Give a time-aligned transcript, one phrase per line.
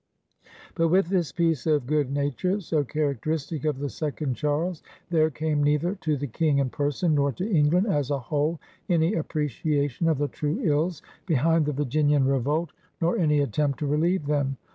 [0.73, 4.81] But with this piece of good nature, so charac teristic of the second Charles,
[5.11, 8.59] there came neither to the King in person nor to England as a whole
[8.89, 13.19] any appreciation of the true ills behind the Virginian BEBELUON AND CHANGE 189 revolt) nor
[13.23, 14.57] any attempt to relieve them.